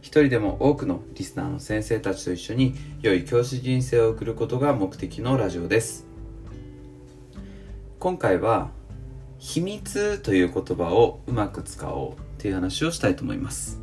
[0.00, 6.06] 一人でも多くのリスナーの先生たちと一緒に良い教師人生を送ることが目的のラジオです。
[7.98, 8.70] 今回は
[9.38, 13.80] 秘密という言葉をうまく使おうという話をしたいと思います。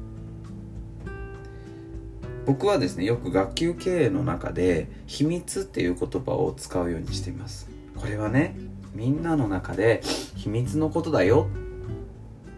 [2.46, 7.70] 僕はですねよく学級経営の中で秘密っていう言葉を使うようにしています。
[7.96, 8.56] これはね
[8.94, 10.02] みんなの中で
[10.36, 11.50] 秘密のことだよ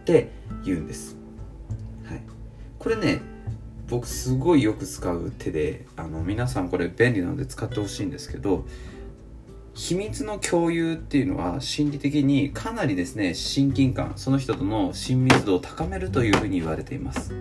[0.02, 0.30] って
[0.64, 1.16] 言うんです、
[2.04, 2.22] はい、
[2.78, 3.20] これね
[3.88, 8.66] 僕すごいよく使う手であの皆さんこれ便利なので使ってほしいんですけど
[9.74, 17.32] 秘密の共有っていうのは心理的にかなりですね親近感その人との親密度を高めるというふうに言われています。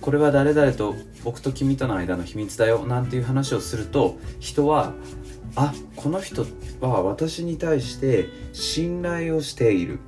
[0.00, 4.94] これは誰々と僕と君との間の秘密だよなんていう話をすると人は
[5.54, 6.44] あこの人
[6.80, 10.00] は私に対して信頼をしている。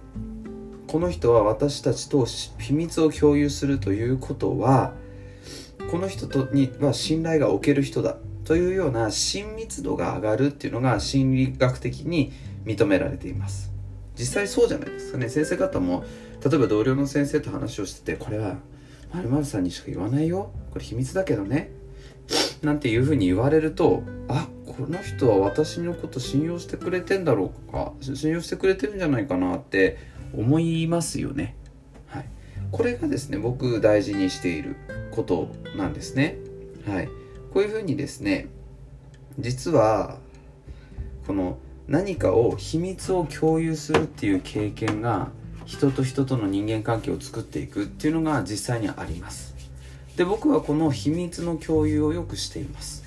[0.94, 4.92] この人は私たちと秘密を共有するということは
[5.90, 12.32] この人とには信頼がおける人だというような親密度が上がるっていうのが心理学的に
[12.64, 13.72] 認められています。
[14.16, 15.28] 実際そうじゃないですかね。
[15.28, 16.04] 先生方も
[16.48, 18.58] 例えば同僚の先生と話をしててこれは
[19.12, 20.52] 〇〇さんにしか言わないよ。
[20.70, 21.72] これ秘密だけどね。
[22.62, 27.94] なんていうふうに言われるとあこの人は私のこと信用してくれてんだろうか。
[28.00, 31.56] 信用してくれてるんじゃないかなって思いますよね。
[32.06, 32.28] はい、
[32.70, 34.76] これがですね僕大事にしている
[35.10, 36.38] ことなんですね。
[36.86, 37.08] はい、
[37.52, 38.48] こういうふうにですね
[39.38, 40.18] 実は
[41.26, 41.58] この
[41.88, 45.30] 何かを秘密を共有するっていう経験が
[45.66, 49.54] 人と人との人間関係を作っていくっていうのが実際にあります
[50.16, 53.04] で僕はこの秘密の共有をよくしています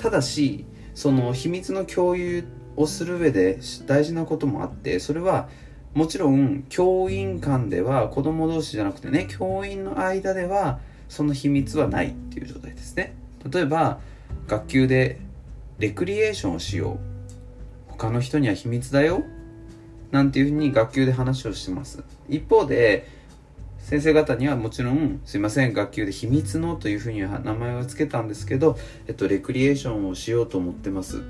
[0.00, 0.64] ただし
[0.94, 2.44] その秘密の共有
[2.76, 5.48] をする上で大事なこともあってそれは
[5.94, 10.78] もちろん教員間では子供同士じゃなくてね教員の間では
[11.08, 13.14] その秘密はないっていう状態ですね。
[13.50, 13.98] 例えば
[14.46, 15.18] 学級で
[15.78, 16.98] レクリエーションをしよう。
[17.88, 19.24] 他の人には秘密だよ。
[20.10, 22.02] なんていうふうに学級で話をしてます。
[22.28, 23.06] 一方で
[23.78, 31.22] 先生方にはもちろんすいません学級で秘密のというふうには名前を付けたんですけど、えっと、レクリエーションをしようと思ってます。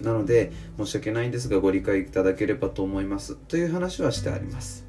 [0.00, 3.36] なので申し訳ないんですがご理解いただければと思います。
[3.36, 4.84] という話はしてあります。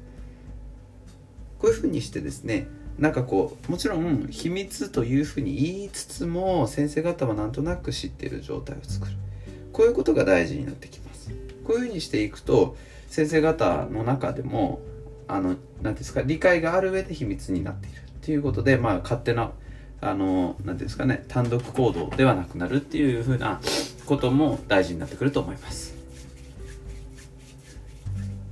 [1.58, 2.68] こういうふうにしてですね
[2.98, 9.12] なんかこうもちろん秘密というふうに言いつつも先生方はなんとなく知っている状態を作る。
[9.72, 11.30] こういうことが大事になってきます。
[11.64, 12.76] こういうふうにしていくと
[13.08, 14.80] 先生方の中でも
[15.28, 18.02] あの何ですか理解がある上で秘密になっている。
[18.22, 19.52] ということでまあ勝手な
[20.00, 23.60] あの何ですかね単独行動ではなくなるっていうふうな
[24.04, 25.94] ことも大事になってくると思います。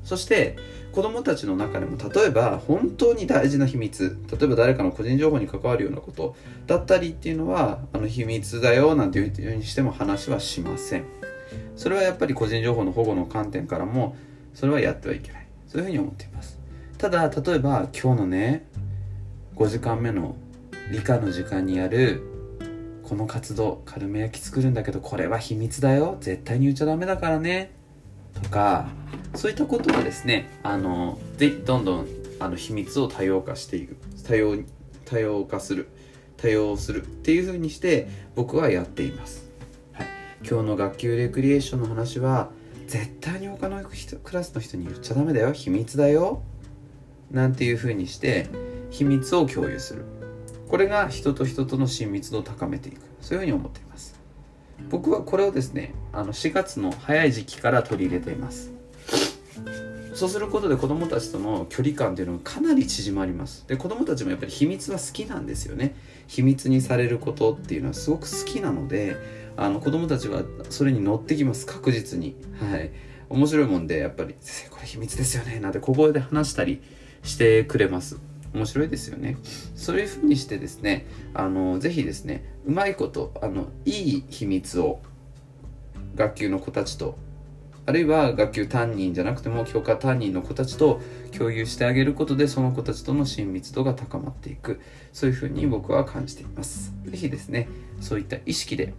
[0.05, 0.57] そして
[0.93, 11.05] 子供たちの中でも例えば本当に大事な秘密例えば誰かの個人情報に関わるようなことだったりっていうのはあの秘密だよなんていうふうにしても話はしません。
[11.77, 14.17] それはやっぱり個人情報の保護の観点からも
[14.55, 15.47] それはやってはいけない。
[15.67, 16.61] そういうふうに思っています。
[16.99, 18.67] ただ例えば今日のね
[19.57, 20.37] 5時間目の
[20.91, 22.23] 理科の時間にやる
[23.03, 26.17] この活動カルメ焼き作るんだけどこれは秘密だよ。
[26.21, 27.73] 絶対に言っちゃダメだからね。
[28.43, 28.89] とか
[29.35, 32.09] そういったことはですねあのぜひどんどん
[32.41, 33.97] あの秘密を多様化していく。
[34.27, 34.59] 多様
[35.05, 35.89] 多様化する。
[36.37, 37.03] 多様する。
[37.03, 39.51] っていう風にして僕はやっています、
[39.93, 40.07] はい、
[40.41, 42.51] 今日の学級レクリエーションの話は
[42.87, 45.53] 絶対に他のクラスの人に言っちゃダメだよ。
[45.53, 46.43] 秘密だよ。
[47.31, 48.49] なんていう風にして
[48.91, 50.05] 秘密を共有する。
[50.69, 53.01] これが人と人との親密度を高めていく。
[53.21, 54.19] そういうふうに思っています。
[54.91, 58.73] 僕はこれをですねあの4月の早い時期から取り入れています。
[60.15, 63.67] そうすることで子どもたちとの距離感というのがかなり縮まります。
[63.67, 65.97] で子どもたちもやっぱり秘密は好きなんですよね。
[66.29, 69.17] 秘密にされることっていうのはすごく好きなので
[69.57, 71.67] あの子どもたちはそれに乗ってきます。
[71.67, 72.37] 確実に。
[72.61, 72.93] はい。
[73.31, 76.83] 面白いもんでやっぱり「先生これ秘密ですよね」なんて小声で話したり
[77.23, 78.21] してくれます。
[78.55, 79.37] 面白いですよね。
[79.75, 85.03] そういうふうにしてですねあのぜひですねうまいことあのいい秘密を
[86.15, 87.19] 学級の子たちと
[87.87, 91.01] あるいは学級担任じゃなくても教科担任の子たちと
[91.37, 94.81] 共有してあげることでその子たちとの親密度が高まっていく。
[95.13, 96.95] そういうふうに僕は感じています。
[97.05, 97.69] 是非ですね
[98.01, 98.95] そういった意識で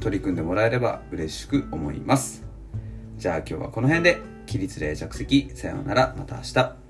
[0.00, 2.44] 取り組んでもらえれば嬉しく思います。
[3.16, 5.50] じゃあ今日はこの辺で起立例着席。
[5.54, 6.14] さようなら。
[6.18, 6.81] また明日。